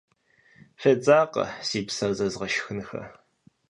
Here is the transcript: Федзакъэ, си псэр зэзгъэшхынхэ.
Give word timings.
Федзакъэ, 0.81 1.45
си 1.67 1.79
псэр 1.87 2.11
зэзгъэшхынхэ. 2.17 3.01